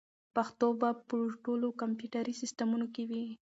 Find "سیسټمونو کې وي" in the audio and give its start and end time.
2.41-3.25